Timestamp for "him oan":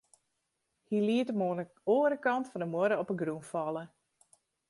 1.31-1.61